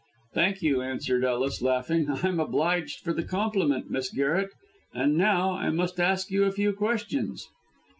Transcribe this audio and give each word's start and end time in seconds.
"Thank 0.33 0.63
you," 0.63 0.81
answered 0.81 1.23
Ellis, 1.23 1.61
laughing. 1.61 2.09
"I 2.09 2.27
am 2.27 2.39
obliged 2.39 3.01
for 3.01 3.13
the 3.13 3.21
compliment, 3.21 3.91
Miss 3.91 4.09
Garret. 4.11 4.49
And 4.95 5.15
now 5.15 5.51
I 5.51 5.69
must 5.69 5.99
ask 5.99 6.31
you 6.31 6.45
a 6.45 6.51
few 6.51 6.73
questions." 6.73 7.47